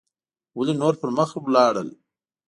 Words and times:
ولې 0.57 0.73
نور 0.81 0.93
پر 1.01 1.09
مخ 1.17 1.29
لاړل 1.55 1.89